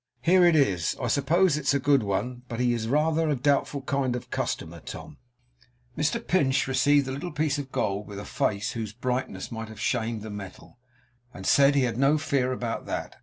Here 0.23 0.43
it 0.47 0.55
is. 0.55 0.95
I 0.99 1.07
suppose 1.09 1.57
it's 1.57 1.75
a 1.75 1.79
good 1.79 2.01
one, 2.01 2.41
but 2.49 2.59
he 2.59 2.73
is 2.73 2.87
rather 2.87 3.29
a 3.29 3.35
doubtful 3.35 3.83
kind 3.83 4.15
of 4.15 4.31
customer, 4.31 4.79
Tom.' 4.79 5.19
Mr 5.95 6.25
Pinch 6.25 6.67
received 6.67 7.05
the 7.05 7.11
little 7.11 7.31
piece 7.31 7.59
of 7.59 7.71
gold 7.71 8.07
with 8.07 8.17
a 8.17 8.25
face 8.25 8.71
whose 8.71 8.93
brightness 8.93 9.51
might 9.51 9.67
have 9.67 9.79
shamed 9.79 10.23
the 10.23 10.31
metal; 10.31 10.79
and 11.35 11.45
said 11.45 11.75
he 11.75 11.83
had 11.83 11.99
no 11.99 12.17
fear 12.17 12.51
about 12.51 12.87
that. 12.87 13.17